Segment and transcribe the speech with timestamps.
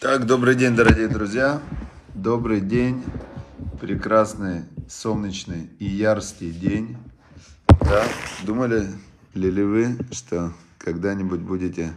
[0.00, 1.60] Так, добрый день, дорогие друзья.
[2.14, 3.04] Добрый день.
[3.82, 6.96] Прекрасный, солнечный и яркий день.
[7.68, 8.02] Да,
[8.44, 8.88] думали
[9.34, 11.92] ли, вы, что когда-нибудь будете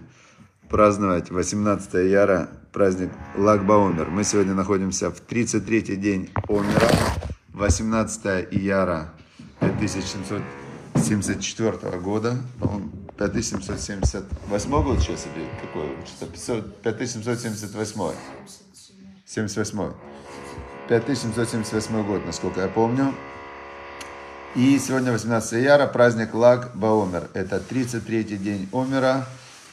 [0.67, 4.09] праздновать 18 яра, праздник Лагбаумер.
[4.09, 6.91] Мы сегодня находимся в 33-й день Омера,
[7.53, 9.13] 18 яра
[10.95, 15.95] 1774 года, по-моему, 5778 год сейчас или какой?
[16.05, 18.15] Что-то 5778.
[19.25, 19.93] 78.
[20.87, 23.13] 5778 год, насколько я помню.
[24.55, 27.29] И сегодня 18 яра, праздник Лаг Баомер.
[27.33, 29.27] Это 33-й день Омера.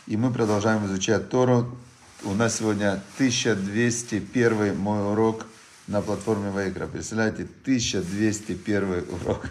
[0.07, 1.77] И мы продолжаем изучать Тору.
[2.25, 5.47] У нас сегодня 1201 мой урок
[5.87, 6.87] на платформе Вайкра.
[6.87, 9.51] Представляете, 1201 урок.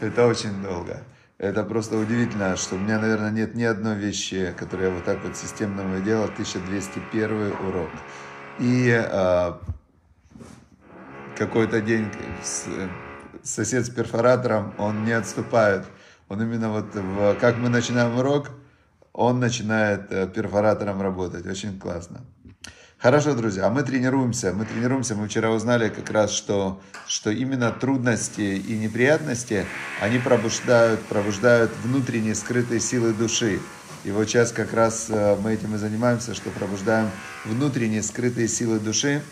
[0.00, 1.02] Это очень долго.
[1.38, 5.22] Это просто удивительно, что у меня, наверное, нет ни одной вещи, которую я вот так
[5.24, 6.24] вот системно делал.
[6.24, 7.90] 1201 урок.
[8.58, 9.60] И а,
[11.36, 12.10] какой-то день
[13.42, 15.84] сосед с перфоратором, он не отступает.
[16.28, 18.50] Он именно вот, в, как мы начинаем урок,
[19.12, 21.46] он начинает э, перфоратором работать.
[21.46, 22.20] Очень классно.
[23.00, 27.70] Хорошо, друзья, а мы тренируемся, мы тренируемся, мы вчера узнали как раз, что, что именно
[27.70, 29.66] трудности и неприятности,
[30.00, 33.60] они пробуждают, пробуждают внутренние скрытые силы души.
[34.02, 37.08] И вот сейчас как раз э, мы этим и занимаемся, что пробуждаем
[37.44, 39.22] внутренние скрытые силы души.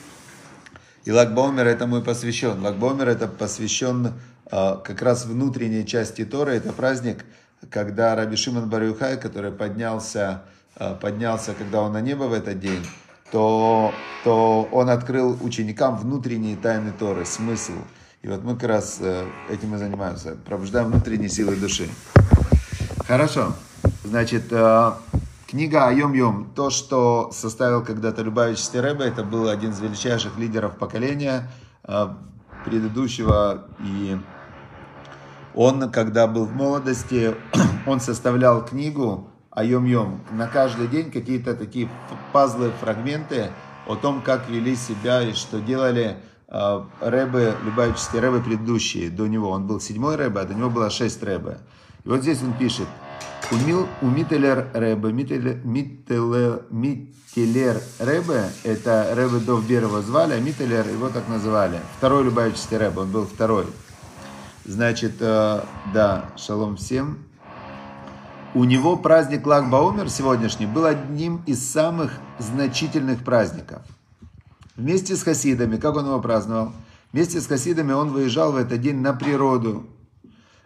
[1.05, 2.63] И Лагбаумер этому и посвящен.
[2.63, 4.13] Лагбаумер это посвящен
[4.45, 6.55] э, как раз внутренней части Торы.
[6.55, 7.25] Это праздник,
[7.69, 10.45] когда Раби Шимон Барюхай, который поднялся,
[10.77, 12.87] э, поднялся, когда он на небо в этот день,
[13.31, 13.93] то,
[14.25, 17.73] то он открыл ученикам внутренние тайны Торы, смысл.
[18.23, 21.89] И вот мы как раз э, этим и занимаемся, пробуждаем внутренние силы души.
[23.07, 23.53] Хорошо.
[24.05, 24.93] Значит, э,
[25.47, 30.77] книга Айом Йом, то, что составил когда-то Любавич Рэбе, это был один из величайших лидеров
[30.77, 31.51] поколения
[31.85, 32.09] э,
[32.65, 33.67] предыдущего.
[33.81, 34.19] И
[35.55, 37.35] он, когда был в молодости,
[37.87, 40.21] он составлял книгу айом-йом.
[40.31, 41.89] На каждый день какие-то такие
[42.33, 43.51] пазлы, фрагменты
[43.87, 46.19] о том, как вели себя и что делали
[46.49, 49.51] э, рэбы, любавические рэбы предыдущие до него.
[49.51, 51.59] Он был седьмой рэбе, а до него было шесть рэбе.
[52.05, 52.87] И вот здесь он пишет.
[53.51, 61.09] Умил, у Мителер Рэбе, Мителер, Мителер, Мителер Рэбе, это Рэбе Довберова звали, а Мителер его
[61.09, 61.81] так называли.
[61.97, 63.67] Второй Любавический Рэбе, он был второй.
[64.65, 65.61] Значит, э,
[65.95, 67.26] да, шалом всем.
[68.57, 73.83] У него праздник Лагбаумер сегодняшний был одним из самых значительных праздников.
[74.77, 76.73] Вместе с хасидами, как он его праздновал?
[77.13, 79.85] Вместе с хасидами он выезжал в этот день на природу.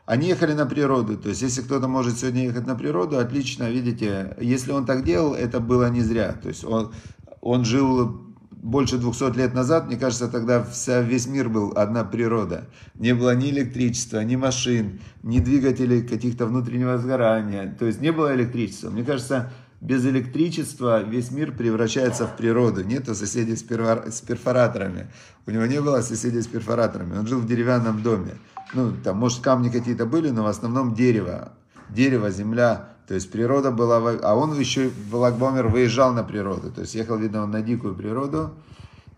[0.07, 1.19] Они ехали на природу.
[1.19, 4.37] То есть, если кто-то может сегодня ехать на природу, отлично, видите.
[4.41, 6.39] Если он так делал, это было не зря.
[6.41, 6.95] То есть, он,
[7.41, 8.30] он жил
[8.63, 12.69] больше 200 лет назад, мне кажется, тогда вся, весь мир был одна природа.
[12.95, 17.75] Не было ни электричества, ни машин, ни двигателей каких-то внутреннего сгорания.
[17.79, 18.91] То есть не было электричества.
[18.91, 19.51] Мне кажется,
[19.81, 22.85] без электричества весь мир превращается в природу.
[22.85, 24.11] Нету соседей с, перфор...
[24.11, 25.11] с перфораторами.
[25.47, 27.17] У него не было соседей с перфораторами.
[27.17, 28.35] Он жил в деревянном доме.
[28.75, 31.53] Ну, там, может, камни какие-то были, но в основном дерево.
[31.89, 32.90] Дерево, земля.
[33.11, 37.17] То есть природа была, а он еще в Лагбомер выезжал на природу, то есть ехал,
[37.17, 38.53] видно, он на дикую природу.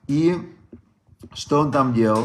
[0.06, 0.34] И
[1.34, 2.24] что он там делал?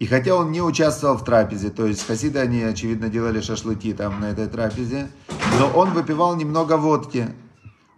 [0.00, 4.18] И хотя он не участвовал в трапезе, то есть хасиды, они, очевидно, делали шашлыки там
[4.20, 5.08] на этой трапезе,
[5.60, 7.28] но он выпивал немного водки.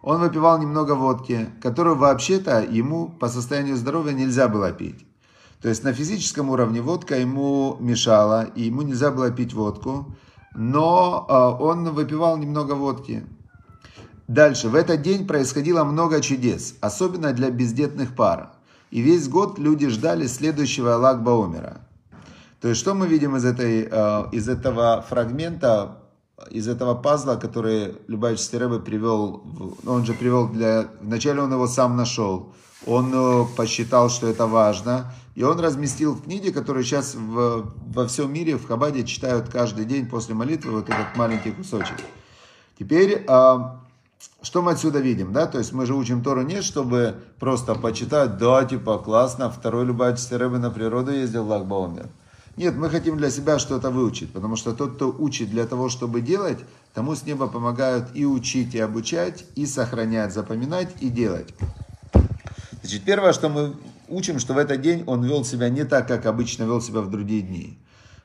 [0.02, 5.06] Он выпивал немного водки, которую вообще-то ему по состоянию здоровья нельзя было пить.
[5.62, 10.14] То есть на физическом уровне водка ему мешала, и ему нельзя было пить водку
[10.54, 13.26] но э, он выпивал немного водки.
[14.28, 14.68] Дальше.
[14.68, 18.50] В этот день происходило много чудес, особенно для бездетных пар.
[18.90, 21.80] И весь год люди ждали следующего Лагбаумера.
[22.60, 25.98] То есть, что мы видим из, этой, э, из этого фрагмента,
[26.50, 29.42] из этого пазла, который Любавич Рэбе привел,
[29.86, 30.88] он же привел для...
[31.00, 32.52] Вначале он его сам нашел,
[32.86, 38.06] он э, посчитал, что это важно, и он разместил в книге, которую сейчас в, во
[38.06, 41.96] всем мире в Хабаде читают каждый день после молитвы, вот этот маленький кусочек.
[42.78, 43.80] Теперь, а,
[44.42, 45.46] что мы отсюда видим, да?
[45.46, 50.36] То есть мы же учим Тору не, чтобы просто почитать, да, типа, классно, второй Любавичский
[50.36, 52.08] Рэбе на природу ездил в Лагбаумер.
[52.56, 56.20] Нет, мы хотим для себя что-то выучить, потому что тот, кто учит для того, чтобы
[56.20, 56.58] делать,
[56.92, 61.54] тому с неба помогают и учить, и обучать, и сохранять, запоминать, и делать.
[62.90, 63.76] Значит, первое, что мы
[64.08, 67.08] учим, что в этот день он вел себя не так, как обычно вел себя в
[67.08, 67.78] другие дни.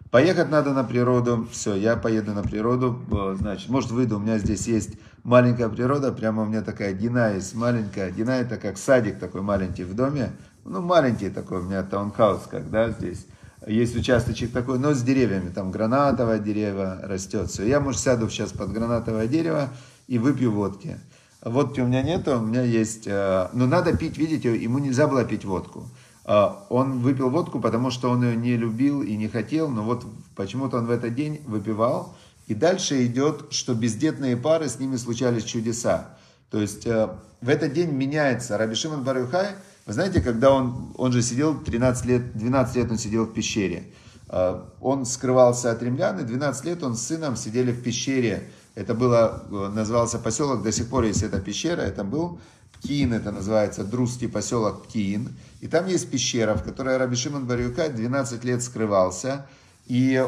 [0.09, 1.47] Поехать надо на природу.
[1.51, 2.99] Все, я поеду на природу.
[3.37, 6.11] Значит, может выйду, у меня здесь есть маленькая природа.
[6.11, 8.09] Прямо у меня такая Дина есть маленькая.
[8.09, 10.31] Дина это как садик такой маленький в доме.
[10.63, 13.27] Ну, маленький такой у меня таунхаус, как, да, здесь.
[13.67, 15.51] Есть участочек такой, но с деревьями.
[15.51, 17.51] Там гранатовое дерево растет.
[17.51, 19.69] Все, я, может, сяду сейчас под гранатовое дерево
[20.07, 20.97] и выпью водки.
[21.45, 23.05] Водки у меня нету, у меня есть...
[23.05, 25.87] Э, но надо пить, видите, ему нельзя было пить водку.
[26.23, 30.05] А, он выпил водку, потому что он ее не любил и не хотел, но вот
[30.35, 32.15] почему-то он в этот день выпивал.
[32.47, 36.17] И дальше идет, что бездетные пары, с ними случались чудеса.
[36.49, 37.09] То есть э,
[37.41, 38.57] в этот день меняется.
[38.57, 39.49] Раби Шимон Барюхай,
[39.85, 43.83] вы знаете, когда он, он же сидел 13 лет, 12 лет он сидел в пещере.
[44.29, 48.49] Э, он скрывался от римлян, и 12 лет он с сыном сидели в пещере.
[48.75, 52.39] Это было, э, назывался поселок, до сих пор есть эта пещера, это был
[52.73, 55.35] Птиин, это называется друзский поселок Птиин.
[55.61, 59.45] И там есть пещера, в которой Раби Шимон Барюка 12 лет скрывался.
[59.87, 60.23] И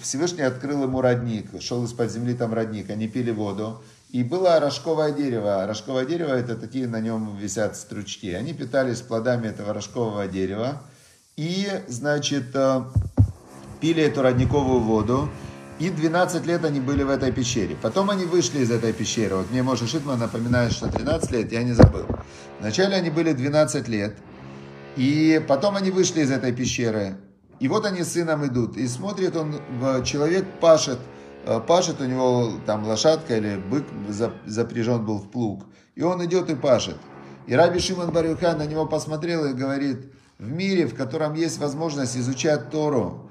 [0.00, 3.82] Всевышний открыл ему родник, шел из-под земли там родник, они пили воду.
[4.10, 5.66] И было рожковое дерево.
[5.66, 8.26] Рожковое дерево это такие на нем висят стручки.
[8.32, 10.82] Они питались плодами этого рожкового дерева.
[11.36, 12.82] И, значит, э,
[13.80, 15.28] пили эту родниковую воду.
[15.80, 17.74] И 12 лет они были в этой пещере.
[17.80, 19.36] Потом они вышли из этой пещеры.
[19.36, 22.04] Вот мне Моша Шитман напоминает, что 13 лет, я не забыл.
[22.60, 24.14] Вначале они были 12 лет.
[24.96, 27.16] И потом они вышли из этой пещеры.
[27.60, 28.76] И вот они с сыном идут.
[28.76, 29.54] И смотрит он,
[30.04, 30.98] человек пашет.
[31.46, 33.86] Э, пашет у него там лошадка или бык
[34.44, 35.64] запряжен был в плуг.
[35.94, 36.98] И он идет и пашет.
[37.46, 42.18] И Раби Шимон Барюхан на него посмотрел и говорит, в мире, в котором есть возможность
[42.18, 43.29] изучать Тору,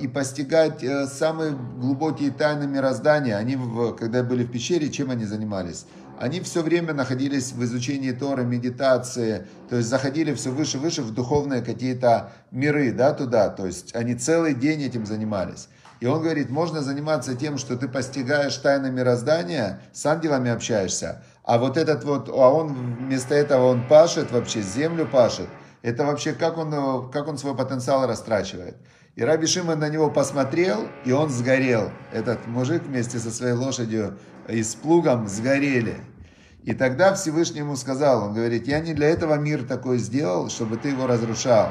[0.00, 3.36] и постигать э, самые глубокие тайны мироздания.
[3.36, 3.58] Они,
[3.98, 5.86] когда были в пещере, чем они занимались?
[6.18, 11.12] Они все время находились в изучении Торы, медитации, то есть заходили все выше, выше в
[11.12, 15.68] духовные какие-то миры, да, туда, то есть они целый день этим занимались.
[16.00, 21.58] И он говорит, можно заниматься тем, что ты постигаешь тайны мироздания, с ангелами общаешься, а
[21.58, 25.48] вот этот вот, а он вместо этого он пашет вообще, землю пашет.
[25.82, 28.76] Это вообще как он, э, как он свой потенциал растрачивает.
[29.16, 31.92] И Раби Шимон на него посмотрел, и он сгорел.
[32.12, 34.18] Этот мужик вместе со своей лошадью
[34.48, 35.98] и с плугом сгорели.
[36.64, 40.78] И тогда Всевышний ему сказал, он говорит, я не для этого мир такой сделал, чтобы
[40.78, 41.70] ты его разрушал.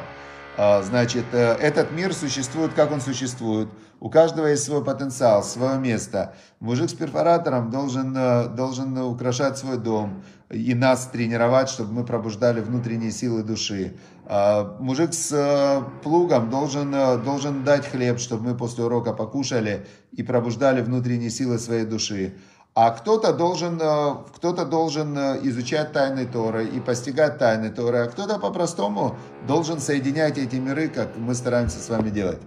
[0.56, 3.68] А, значит, э, этот мир существует, как он существует.
[4.00, 6.36] У каждого есть свой потенциал, свое место.
[6.60, 10.24] Мужик с перфоратором должен, э, должен украшать свой дом
[10.54, 13.94] и нас тренировать, чтобы мы пробуждали внутренние силы души.
[14.26, 16.92] А, мужик с э, плугом должен,
[17.24, 22.34] должен дать хлеб, чтобы мы после урока покушали и пробуждали внутренние силы своей души.
[22.76, 28.08] А кто-то должен, э, кто-то должен э, изучать тайны Торы и постигать тайны Торы, а
[28.08, 29.16] кто-то по-простому
[29.48, 32.40] должен соединять эти миры, как мы стараемся с вами делать.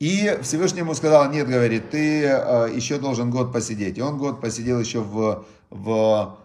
[0.00, 3.96] И Всевышний ему сказал, нет, говорит, ты э, еще должен год посидеть.
[3.96, 6.36] И он год посидел еще в, в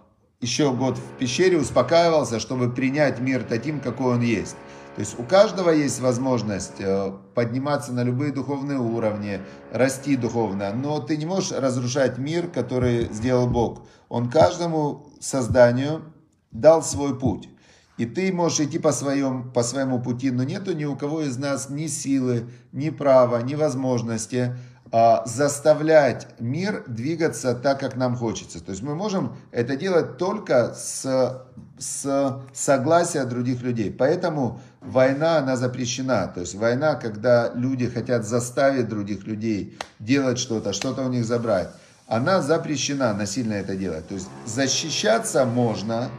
[0.45, 4.56] еще год в пещере, успокаивался, чтобы принять мир таким, какой он есть.
[4.95, 11.00] То есть у каждого есть возможность э, подниматься на любые духовные уровни, расти духовно, но
[11.00, 13.88] ты не можешь разрушать мир, который сделал Бог.
[14.07, 16.13] Он каждому созданию
[16.51, 17.50] дал свой путь.
[17.97, 21.38] И ты можешь идти по, своем, по своему пути, но нету ни у кого из
[21.38, 24.56] нас ни силы, ни права, ни возможности
[24.91, 28.63] заставлять мир двигаться так, как нам хочется.
[28.63, 31.45] То есть мы можем это делать только с,
[31.77, 33.91] с согласия других людей.
[33.91, 36.27] Поэтому война, она запрещена.
[36.27, 41.69] То есть война, когда люди хотят заставить других людей делать что-то, что-то у них забрать,
[42.07, 44.07] она запрещена насильно это делать.
[44.07, 46.09] То есть защищаться можно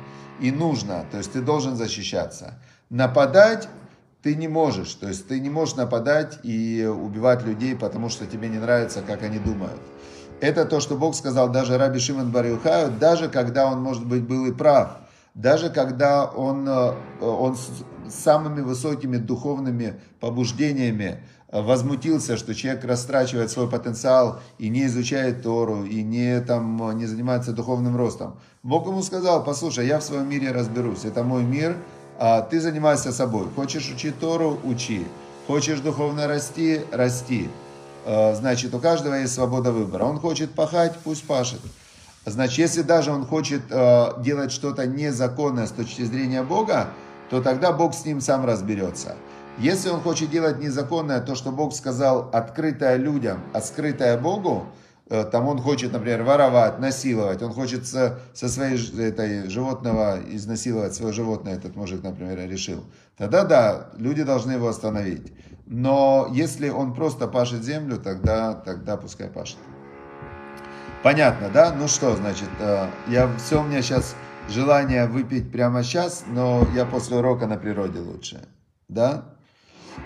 [0.40, 1.06] и нужно.
[1.11, 2.54] То есть ты должен защищаться.
[2.90, 3.68] Нападать
[4.26, 4.92] ты не можешь.
[4.95, 9.23] То есть ты не можешь нападать и убивать людей, потому что тебе не нравится, как
[9.23, 9.80] они думают.
[10.40, 14.47] Это то, что Бог сказал даже Раби Шимон Барюхаю, даже когда он, может быть, был
[14.47, 14.97] и прав.
[15.35, 23.71] Даже когда он, э, он с самыми высокими духовными побуждениями возмутился, что человек растрачивает свой
[23.71, 28.40] потенциал и не изучает Тору, и не, там, не занимается духовным ростом.
[28.64, 31.76] Бог ему сказал, послушай, я в своем мире разберусь, это мой мир,
[32.18, 33.49] а ты занимайся собой.
[33.54, 35.06] Хочешь учить Тору– учи.
[35.46, 37.50] Хочешь духовно расти– расти.
[38.04, 40.04] А, значит, у каждого есть свобода выбора.
[40.04, 41.61] Он хочет пахать– пусть пашет.
[42.25, 46.88] Значит, если даже он хочет а, делать что-то незаконное с точки зрения Бога,
[47.30, 49.16] то тогда Бог с ним сам разберется.
[49.58, 54.66] Если он хочет делать незаконное, то, что Бог сказал, открытое людям, а скрытое Богу,
[55.08, 61.12] там он хочет, например, воровать, насиловать, он хочет со, со своей этой животного изнасиловать свое
[61.12, 62.84] животное, этот мужик, например, решил,
[63.16, 65.32] тогда да, люди должны его остановить.
[65.66, 69.58] Но если он просто пашет землю, тогда, тогда пускай пашет.
[71.02, 71.72] Понятно, да?
[71.72, 74.16] Ну что, значит, э, я, все у меня сейчас
[74.48, 78.40] желание выпить прямо сейчас, но я после урока на природе лучше.
[78.88, 79.25] Да?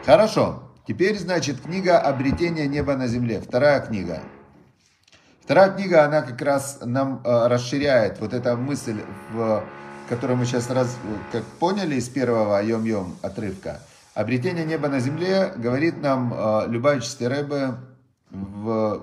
[0.04, 0.62] Хорошо.
[0.87, 3.40] Теперь, значит, книга «Обретение неба на земле».
[3.40, 4.23] Вторая книга.
[5.50, 9.00] Вторая книга, она как раз нам э, расширяет вот эта мысль,
[9.33, 9.64] в,
[10.09, 10.97] которую мы сейчас раз,
[11.33, 13.80] как поняли из первого йом-йом отрывка.
[14.14, 17.75] Обретение неба на земле говорит нам э, Любавичский Рэбе
[18.30, 19.02] в,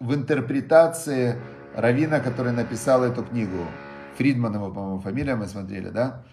[0.00, 1.36] в интерпретации
[1.76, 3.64] Равина, который написал эту книгу.
[4.18, 6.24] Фридман его, по-моему, фамилия мы смотрели, да?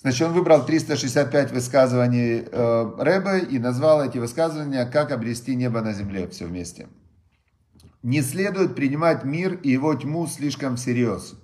[0.00, 5.92] Значит, он выбрал 365 высказываний э, Рэбе и назвал эти высказывания «Как обрести небо на
[5.92, 6.88] земле» все вместе.
[8.02, 11.34] Не следует принимать мир и его тьму слишком всерьез.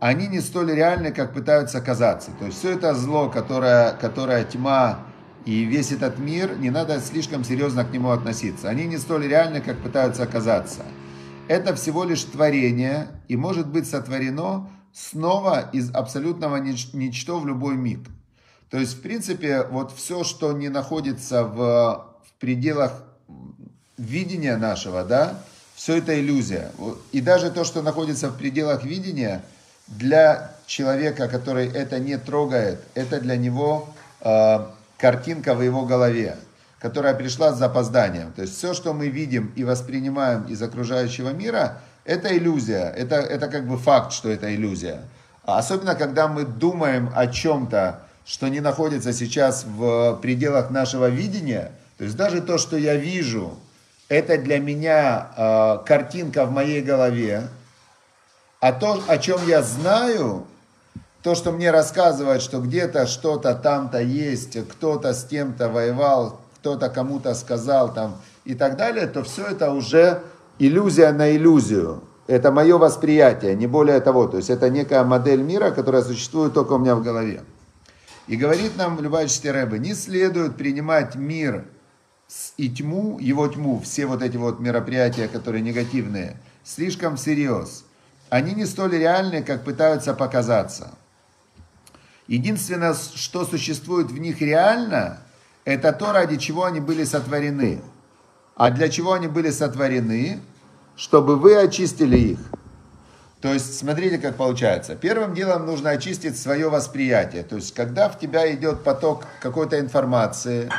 [0.00, 2.32] Они не столь реальны, как пытаются казаться.
[2.38, 5.06] То есть все это зло, которое, которое тьма
[5.44, 8.68] и весь этот мир, не надо слишком серьезно к нему относиться.
[8.68, 10.82] Они не столь реальны, как пытаются оказаться.
[11.46, 18.00] Это всего лишь творение и может быть сотворено снова из абсолютного ничто в любой миг.
[18.70, 23.03] То есть, в принципе, вот все, что не находится в, в пределах
[23.98, 25.38] видения нашего, да,
[25.74, 26.70] все это иллюзия.
[27.12, 29.42] И даже то, что находится в пределах видения,
[29.86, 33.88] для человека, который это не трогает, это для него
[34.20, 34.66] э,
[34.98, 36.36] картинка в его голове,
[36.78, 38.32] которая пришла с запозданием.
[38.32, 42.90] То есть все, что мы видим и воспринимаем из окружающего мира, это иллюзия.
[42.96, 45.02] Это, это как бы факт, что это иллюзия.
[45.44, 52.04] Особенно, когда мы думаем о чем-то, что не находится сейчас в пределах нашего видения, то
[52.04, 53.58] есть даже то, что я вижу,
[54.08, 57.48] это для меня э, картинка в моей голове,
[58.60, 60.46] а то, о чем я знаю,
[61.22, 67.34] то, что мне рассказывают, что где-то что-то там-то есть, кто-то с кем-то воевал, кто-то кому-то
[67.34, 70.22] сказал там и так далее, то все это уже
[70.58, 72.02] иллюзия на иллюзию.
[72.26, 74.26] Это мое восприятие, не более того.
[74.26, 77.42] То есть это некая модель мира, которая существует только у меня в голове.
[78.26, 81.66] И говорит нам Любавичский Рэбе, не следует принимать мир
[82.56, 87.84] и тьму, его тьму, все вот эти вот мероприятия, которые негативные, слишком всерьез.
[88.30, 90.94] Они не столь реальны, как пытаются показаться.
[92.26, 95.18] Единственное, что существует в них реально,
[95.64, 97.82] это то, ради чего они были сотворены.
[98.56, 100.40] А для чего они были сотворены?
[100.96, 102.38] Чтобы вы очистили их.
[103.40, 104.94] То есть, смотрите, как получается.
[104.94, 107.42] Первым делом нужно очистить свое восприятие.
[107.42, 110.70] То есть, когда в тебя идет поток какой-то информации,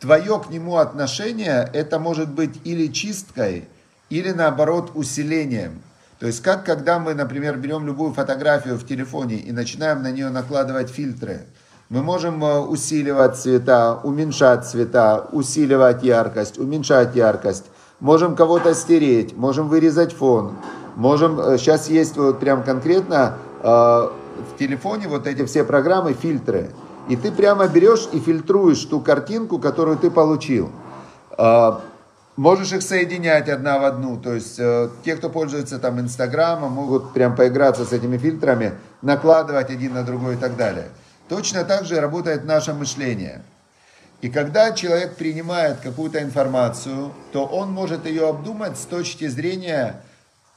[0.00, 3.68] твое к нему отношение, это может быть или чисткой,
[4.10, 5.82] или наоборот усилением.
[6.18, 10.30] То есть как когда мы, например, берем любую фотографию в телефоне и начинаем на нее
[10.30, 11.46] накладывать фильтры,
[11.88, 17.64] мы можем э, усиливать цвета, уменьшать цвета, усиливать яркость, уменьшать яркость.
[18.00, 20.56] Можем кого-то стереть, можем вырезать фон.
[20.96, 26.70] Можем, сейчас э, есть вот прям конкретно э, в телефоне вот эти все программы, фильтры.
[27.08, 30.70] И ты прямо берешь и фильтруешь ту картинку, которую ты получил.
[31.38, 31.80] А,
[32.36, 34.16] можешь их соединять одна в одну.
[34.18, 38.72] То есть э, те, кто пользуется там Инстаграмом, могут прям поиграться с этими фильтрами,
[39.02, 40.88] накладывать один на другой и так далее.
[41.28, 43.42] Точно так же работает наше мышление.
[44.20, 50.02] И когда человек принимает какую-то информацию, то он может ее обдумать с точки зрения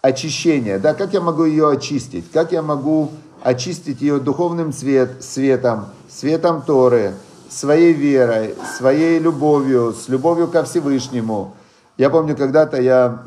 [0.02, 0.80] очищения.
[0.80, 2.32] Да, как я могу ее очистить?
[2.32, 3.12] Как я могу
[3.44, 7.14] очистить ее духовным цвет, светом, светом Торы,
[7.50, 11.56] своей верой, своей любовью, с любовью ко Всевышнему.
[11.98, 13.24] Я помню, когда-то я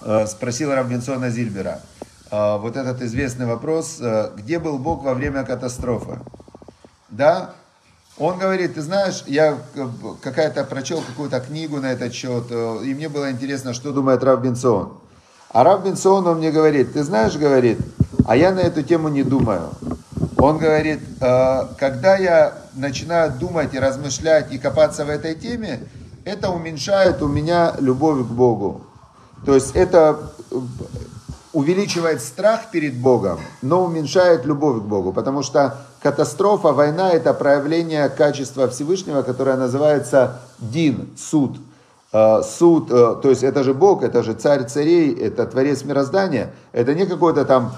[0.00, 1.80] э, спросил Равбинсона Зильбера,
[2.30, 6.18] э, вот этот известный вопрос, э, где был Бог во время катастрофы?
[7.10, 7.54] Да,
[8.18, 9.58] он говорит, ты знаешь, я
[10.22, 14.92] какая-то прочел какую-то книгу на этот счет, и мне было интересно, что думает Рав Бенсон.
[15.50, 17.78] А Рав Бенсон, он мне говорит, ты знаешь, говорит,
[18.26, 19.70] а я на эту тему не думаю.
[20.42, 25.86] Он говорит, «Э, когда я начинаю думать и размышлять и копаться в этой теме,
[26.24, 28.80] это уменьшает у меня любовь к Богу.
[29.46, 30.56] То есть это э,
[31.52, 35.12] увеличивает страх перед Богом, но уменьшает любовь к Богу.
[35.12, 41.56] Потому что катастрофа, война– это проявление качества Всевышнего, которое называется дин, суд–
[42.14, 46.94] Э, суд, то есть это же Бог, это же царь царей, это творец мироздания, это
[46.94, 47.72] не какой-то там,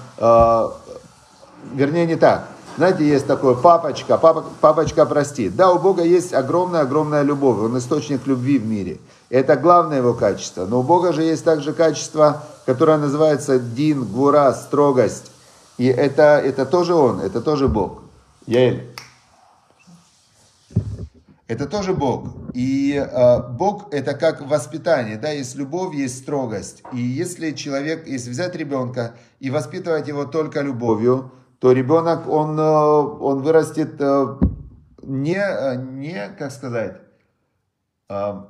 [1.73, 2.45] вернее не так,
[2.77, 5.55] Знаете, есть такой папочка, папа, папочка простит.
[5.55, 8.99] Да, у Бога есть огромная-огромная любовь, он источник любви в мире.
[9.29, 10.65] Это главное его качество.
[10.65, 15.31] Но у Бога же есть также качество, которое называется дин, гура, строгость.
[15.77, 18.03] И это, это тоже он, это тоже Бог.
[18.45, 18.91] Яэль.
[21.47, 22.27] Это тоже Бог.
[22.53, 26.81] И э, Бог это как воспитание, да, есть любовь, есть строгость.
[26.91, 32.63] И если человек, если взять ребенка и воспитывать его только любовью, то ребенок, он, э,
[32.63, 34.37] он вырастет э,
[35.03, 35.41] не,
[35.77, 36.97] не, как сказать,
[38.09, 38.41] э,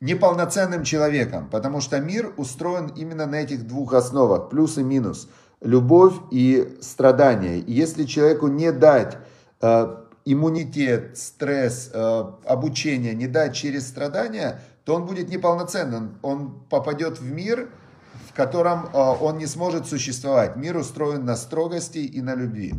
[0.00, 5.28] неполноценным человеком, потому что мир устроен именно на этих двух основах, плюс и минус,
[5.60, 7.58] любовь и страдание.
[7.58, 9.18] И если человеку не дать
[10.24, 16.18] иммунитет, стресс, э, обучение не дать через страдания, то он будет неполноценным.
[16.22, 17.70] Он попадет в мир,
[18.34, 20.56] котором э, он не сможет существовать.
[20.56, 22.74] Мир устроен на строгости и на любви.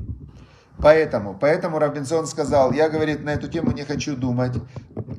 [0.79, 4.53] Поэтому, поэтому Робинсон сказал, я, говорит, на эту тему не хочу думать.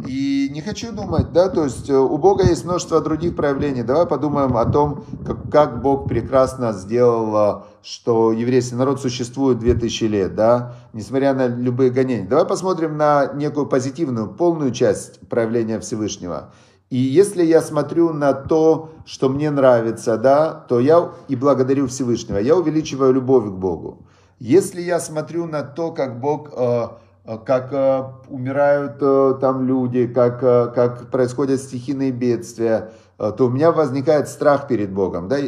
[0.07, 3.83] И не хочу думать, да, то есть э, у Бога есть множество других проявлений.
[3.83, 10.05] Давай подумаем о том, как, как Бог прекрасно сделал, э, что еврейский народ существует 2000
[10.05, 12.29] лет, да, несмотря на любые гонения.
[12.29, 16.53] Давай посмотрим на некую позитивную, полную часть проявления Всевышнего.
[16.95, 22.39] И если я смотрю на то, что мне нравится, да, то я и благодарю Всевышнего,
[22.39, 24.07] я увеличиваю любовь к Богу.
[24.39, 26.87] Если я смотрю на то, как Бог, э,
[27.25, 29.01] э, как э, умирают
[29.41, 35.27] там люди, как, как происходят стихийные бедствия, то у меня возникает страх перед Богом.
[35.27, 35.39] Да?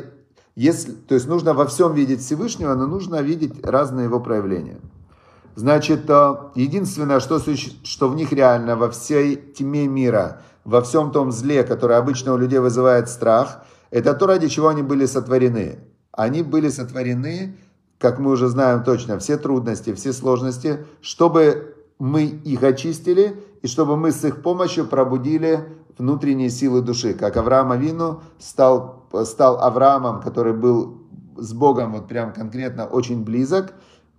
[0.56, 4.80] Если, то есть нужно во всем видеть Всевышнего, но нужно видеть разные его проявления.
[5.54, 6.10] Значит,
[6.56, 7.38] единственное, что,
[7.84, 12.36] что в них реально, во всей тьме мира, во всем том зле, которое обычно у
[12.36, 15.78] людей вызывает страх, это то, ради чего они были сотворены.
[16.12, 17.56] Они были сотворены
[17.98, 23.96] как мы уже знаем точно, все трудности, все сложности, чтобы мы их очистили и чтобы
[23.96, 25.64] мы с их помощью пробудили
[25.96, 27.14] внутренние силы души.
[27.14, 31.02] Как Авраам Авину стал, стал Авраамом, который был
[31.36, 33.72] с Богом вот прям конкретно очень близок,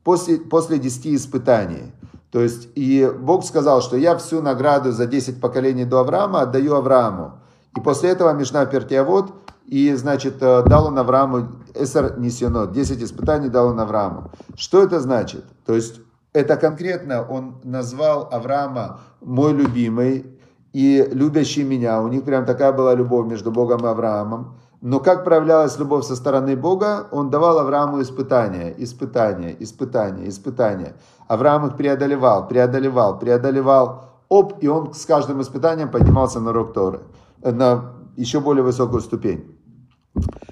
[0.03, 1.91] после, после 10 испытаний.
[2.31, 6.75] То есть, и Бог сказал, что я всю награду за 10 поколений до Авраама отдаю
[6.75, 7.39] Аврааму.
[7.75, 9.33] И после этого Мишна Пертиавод
[9.65, 14.31] и, значит, э, дал он Аврааму Эсер Нисьонот, 10 испытаний дал он Аврааму.
[14.55, 15.45] Что это значит?
[15.65, 16.01] То есть,
[16.33, 20.25] это конкретно он назвал Авраама мой любимый
[20.73, 22.01] и любящий меня.
[22.01, 24.57] У них прям такая была любовь между Богом и Авраамом.
[24.81, 30.95] Но как проявлялась любовь со стороны Бога, он давал Аврааму испытания, испытания, испытания, испытания.
[31.27, 34.05] Авраам их преодолевал, преодолевал, преодолевал.
[34.29, 37.01] Оп, и он с каждым испытанием поднимался на рог Торы,
[37.41, 39.57] на еще более высокую ступень.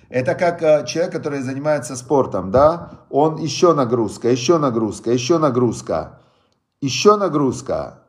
[0.10, 3.06] Это как э, человек, который занимается спортом, да?
[3.10, 6.20] Он еще нагрузка, еще нагрузка, еще нагрузка,
[6.80, 8.04] еще нагрузка.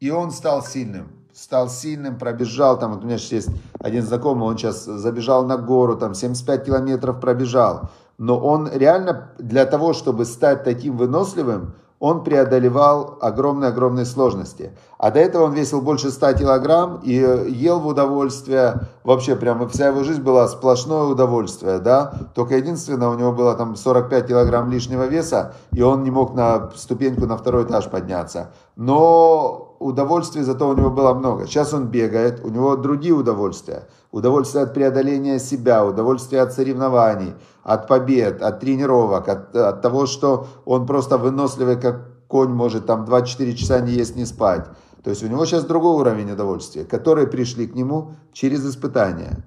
[0.00, 1.13] И он стал сильным.
[1.34, 3.48] Стал сильным, пробежал, там, вот у меня сейчас есть
[3.80, 7.90] один знакомый, он сейчас забежал на гору, там, 75 километров пробежал.
[8.18, 14.72] Но он реально для того, чтобы стать таким выносливым, он преодолевал огромные-огромные сложности.
[14.98, 18.88] А до этого он весил больше 100 килограмм и ел в удовольствие.
[19.04, 22.14] Вообще, прямо вся его жизнь была сплошное удовольствие, да.
[22.34, 26.70] Только единственное, у него было там 45 килограмм лишнего веса, и он не мог на
[26.76, 28.50] ступеньку на второй этаж подняться.
[28.76, 31.46] Но удовольствий зато у него было много.
[31.46, 33.88] Сейчас он бегает, у него другие удовольствия.
[34.12, 40.46] Удовольствие от преодоления себя, удовольствие от соревнований– от побед, от тренировок, от, от того, что
[40.66, 44.66] он просто выносливый, как конь, может там 24 часа не есть, не спать.
[45.02, 49.44] То есть у него сейчас другой уровень удовольствия, которые пришли к нему через испытания.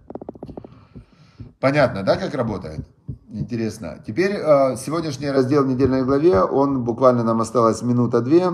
[1.59, 2.85] Понятно, да, как работает?
[3.31, 4.03] Интересно.
[4.05, 8.51] Теперь э, сегодняшний раздел недельной главе, он буквально нам осталось минута-две.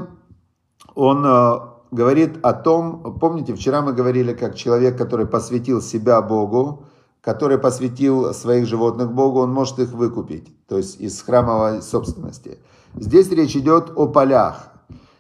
[0.96, 1.60] Он э,
[1.94, 6.86] говорит о том, помните, вчера мы говорили, как человек, который посвятил себя Богу,
[7.22, 12.60] который посвятил своих животных Богу, он может их выкупить, то есть из храмовой собственности.
[12.96, 14.70] Здесь речь идет о полях.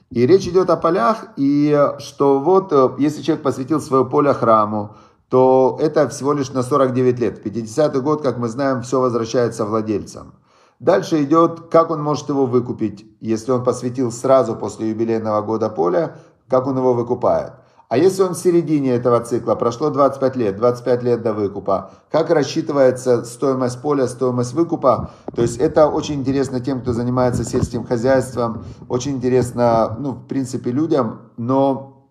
[0.09, 4.95] И речь идет о полях, и что вот, э, если человек посвятил свое поле храму,
[5.29, 7.39] то это всего лишь на 49 лет.
[7.39, 10.35] В 50-й год, как мы знаем, все возвращается владельцам.
[10.79, 16.17] Дальше идет, как он может его выкупить, если он посвятил сразу после юбилейного года поля,
[16.53, 17.53] как он его выкупает.
[17.89, 22.29] А если он в середине этого цикла, прошло 25 лет, 25 лет до выкупа, как
[22.29, 25.09] рассчитывается стоимость поля, стоимость выкупа?
[25.35, 30.69] То есть это очень интересно тем, кто занимается сельским хозяйством, очень интересно, ну, в принципе,
[30.69, 32.07] людям, но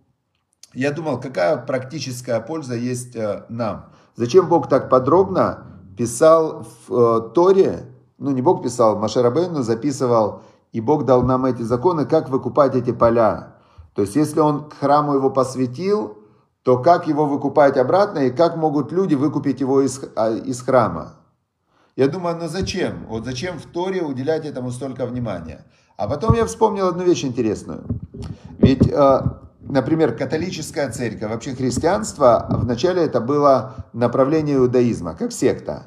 [0.74, 3.90] я думал, какая практическая польза есть э, нам.
[4.16, 10.80] Зачем Бог так подробно писал в э, Торе ну не Бог писал, Машерабейну записывал, и
[10.80, 13.51] Бог дал нам эти законы, как выкупать эти поля.
[13.94, 16.18] То есть, если он к храму его посвятил,
[16.62, 21.14] то как его выкупать обратно, и как могут люди выкупить его из, а, из храма?
[21.96, 23.06] Я думаю, ну зачем?
[23.08, 25.66] Вот зачем в Торе уделять этому столько внимания?
[25.96, 27.84] А потом я вспомнил одну вещь интересную.
[28.58, 29.20] Ведь, э,
[29.60, 35.84] например, католическая церковь, вообще христианство, вначале это было направление иудаизма, как секта.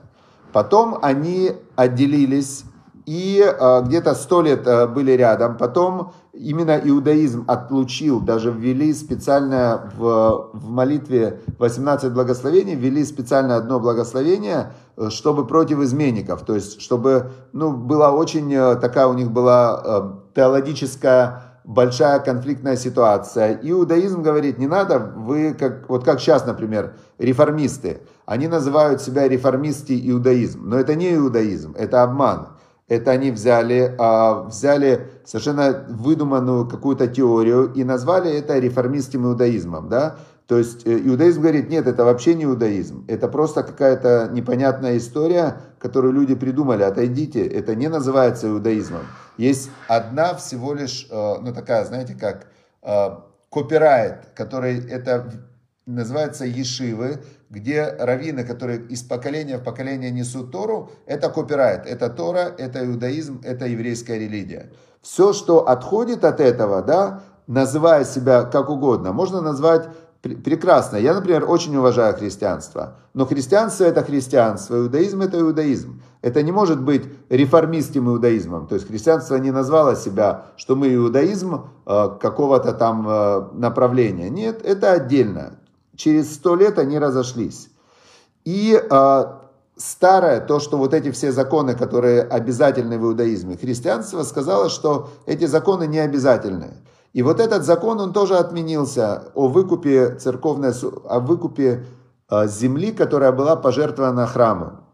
[0.53, 2.65] Потом они отделились
[3.05, 5.57] и э, где-то сто лет э, были рядом.
[5.57, 13.79] Потом именно иудаизм отлучил, даже ввели специально в, в молитве 18 благословений, ввели специально одно
[13.79, 19.31] благословение, э, чтобы против изменников, то есть чтобы ну, была очень э, такая у них
[19.31, 23.59] была э, теологическая большая конфликтная ситуация.
[23.61, 29.99] Иудаизм говорит, не надо, вы как, вот как сейчас, например, реформисты, они называют себя реформисты
[30.09, 32.54] иудаизм, но это не иудаизм, это обман
[32.87, 40.17] это они взяли, а, взяли совершенно выдуманную какую-то теорию и назвали это реформистским иудаизмом, да?
[40.47, 45.61] То есть э, иудаизм говорит, нет, это вообще не иудаизм, это просто какая-то непонятная история,
[45.79, 49.01] которую люди придумали, отойдите, это не называется иудаизмом.
[49.37, 52.45] Есть одна всего лишь, э, ну такая, знаете, как
[52.83, 53.07] э,
[53.49, 55.31] копирайт, который это
[55.87, 62.53] называется ешивы, где раввины, которые из поколения в поколение несут Тору, это копирайт, это Тора,
[62.57, 64.71] это иудаизм, это еврейская религия.
[65.01, 69.87] Все, что отходит от этого, да, называя себя как угодно, можно назвать
[70.21, 70.97] прекрасно.
[70.97, 76.01] Я, например, очень уважаю христианство, но христианство это христианство, иудаизм это иудаизм.
[76.23, 78.65] Это не может быть реформистским иудаизмом.
[78.65, 84.31] То есть христианство не назвало себя, что мы иудаизм э, какого-то там э, направления.
[84.31, 85.59] Нет, это отдельно
[85.95, 87.69] через сто лет они разошлись.
[88.43, 89.23] И э,
[89.77, 95.45] старое, то, что вот эти все законы, которые обязательны в иудаизме, христианство сказало, что эти
[95.45, 96.73] законы не обязательны.
[97.13, 100.73] И вот этот закон, он тоже отменился о выкупе церковной,
[101.07, 101.85] о выкупе
[102.29, 104.85] э, земли, которая была пожертвована храму.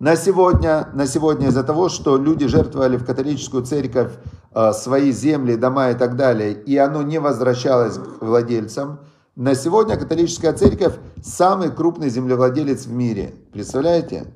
[0.00, 4.12] На сегодня, на сегодня из-за того, что люди жертвовали в католическую церковь
[4.52, 8.98] э, свои земли, дома и так далее, и оно не возвращалось к владельцам,
[9.36, 13.34] на сегодня католическая церковь самый крупный землевладелец в мире.
[13.52, 14.26] Представляете?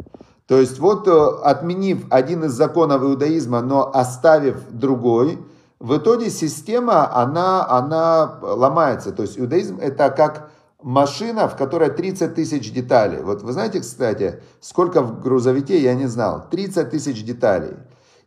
[0.46, 1.10] То есть вот э,
[1.42, 5.38] отменив один из законов иудаизма, но оставив другой,
[5.80, 9.12] в итоге система, она, она ломается.
[9.12, 10.50] То есть иудаизм это как
[10.82, 13.20] машина, в которой 30 тысяч деталей.
[13.22, 16.46] Вот вы знаете, кстати, сколько в грузовике, я не знал.
[16.50, 17.76] 30 тысяч деталей.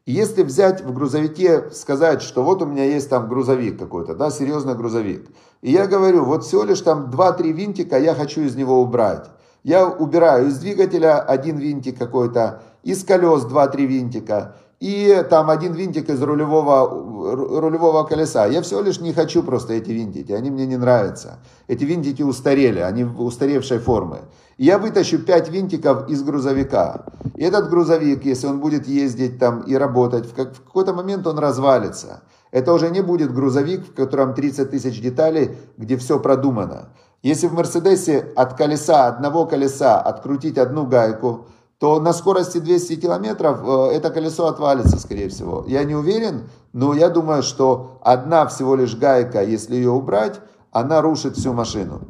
[0.08, 4.74] Если взять в грузовике, сказать, что вот у меня есть там грузовик какой-то, да, серьезный
[4.74, 5.28] грузовик,
[5.62, 9.30] и я говорю, вот всего лишь там 2-3 винтика я хочу из него убрать.
[9.64, 16.10] Я убираю из двигателя один винтик какой-то, из колес 2-3 винтика, и там один винтик
[16.10, 18.46] из рулевого, рулевого колеса.
[18.46, 21.40] Я всего лишь не хочу просто эти винтики, они мне не нравятся.
[21.68, 24.20] Эти винтики устарели, они устаревшей формы.
[24.58, 27.06] И я вытащу 5 винтиков из грузовика.
[27.36, 31.26] И этот грузовик, если он будет ездить там и работать, в, как, в какой-то момент
[31.26, 32.22] он развалится.
[32.52, 36.90] Это уже не будет грузовик, в котором 30 тысяч деталей, где все продумано.
[37.24, 41.48] Если в Мерседесе от колеса, одного колеса открутить одну гайку,
[41.80, 45.64] то на скорости 200 километров э, это колесо отвалится, скорее всего.
[45.68, 50.40] Я не уверен, но я думаю, что одна всего лишь гайка, если ее убрать,
[50.72, 52.02] она рушит всю машину.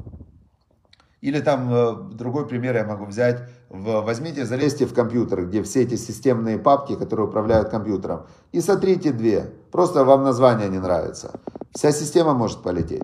[1.19, 3.41] Или там э, другой пример я могу взять.
[3.69, 9.51] Возьмите, залезьте в компьютер, где все эти системные папки, которые управляют компьютером, и сотрите две.
[9.71, 11.41] Просто вам название не нравится.
[11.73, 13.03] Вся система может полететь.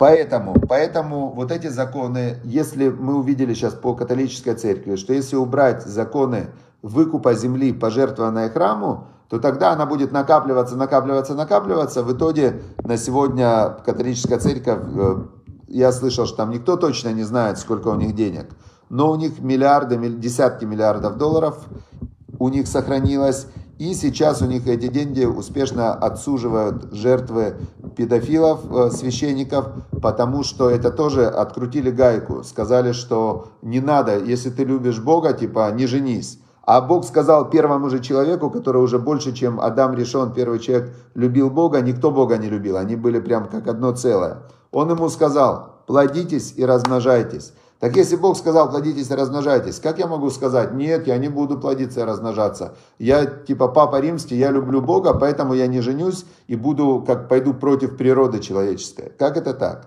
[0.00, 5.84] Поэтому, поэтому вот эти законы, если мы увидели сейчас по католической церкви, что если убрать
[5.84, 6.46] законы
[6.80, 12.02] выкупа земли, пожертвованной храму, то тогда она будет накапливаться, накапливаться, накапливаться.
[12.02, 15.16] В итоге на сегодня католическая церковь, э,
[15.68, 18.46] я слышал, что там никто точно не знает, сколько у них денег,
[18.88, 21.58] но у них миллиарды, десятки миллиардов долларов
[22.38, 23.48] у них сохранилось.
[23.80, 27.54] И сейчас у них эти деньги успешно отсуживают жертвы
[27.96, 29.68] педофилов, э, священников,
[30.02, 32.44] потому что это тоже открутили гайку.
[32.44, 36.38] Сказали, что не надо, если ты любишь Бога, типа не женись.
[36.62, 41.48] А Бог сказал первому же человеку, который уже больше, чем Адам решен, первый человек любил
[41.48, 42.76] Бога, никто Бога не любил.
[42.76, 44.42] Они были прям как одно целое.
[44.72, 47.54] Он ему сказал, плодитесь и размножайтесь.
[47.80, 51.58] Так если Бог сказал, плодитесь и размножайтесь, как я могу сказать, нет, я не буду
[51.58, 52.74] плодиться и размножаться.
[52.98, 57.54] Я типа папа римский, я люблю Бога, поэтому я не женюсь и буду, как пойду
[57.54, 59.12] против природы человеческой.
[59.18, 59.86] Как это так?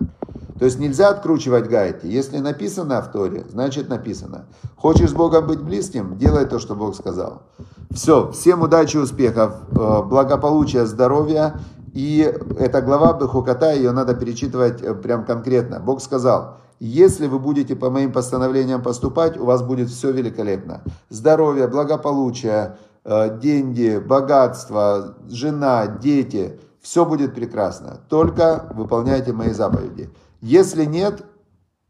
[0.58, 2.08] То есть нельзя откручивать гайки.
[2.08, 4.46] Если написано в Торе, значит написано.
[4.76, 7.44] Хочешь с Богом быть близким, делай то, что Бог сказал.
[7.92, 11.60] Все, всем удачи, успехов, э, благополучия, здоровья.
[11.94, 12.22] И
[12.58, 15.80] эта глава Бехуката, ее надо перечитывать э, прям конкретно.
[15.80, 20.84] Бог сказал, если вы будете по моим постановлениям поступать, у вас будет все великолепно.
[21.08, 26.60] Здоровье, благополучие, э, деньги, богатство, жена, дети.
[26.82, 28.02] Все будет прекрасно.
[28.10, 30.10] Только выполняйте мои заповеди.
[30.42, 31.24] Если нет,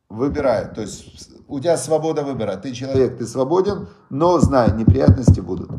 [0.10, 0.71] выбирай.
[0.71, 2.58] То есть у тебя свобода выбора.
[2.58, 5.71] Ты человек, ты свободен, но знай, неприятности будут.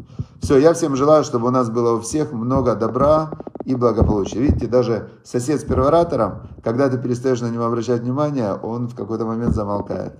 [0.44, 3.30] Все, я всем желаю, чтобы у нас было у всех много добра
[3.64, 4.40] и благополучия.
[4.40, 9.24] Видите, даже сосед с перворатором, когда ты перестаешь на него обращать внимание, он в какой-то
[9.24, 10.12] момент замолкает.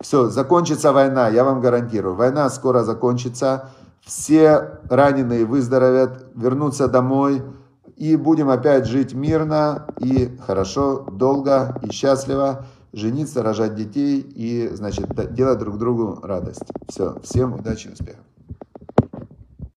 [0.00, 2.14] Все, закончится война, я вам гарантирую.
[2.14, 3.68] Война скоро закончится.
[4.00, 7.42] Все раненые выздоровят, вернутся домой,
[7.94, 15.34] и будем опять жить мирно и хорошо, долго и счастливо, жениться, рожать детей и, значит,
[15.34, 16.64] делать друг другу радость.
[16.88, 18.27] Все, всем удачи и успехов.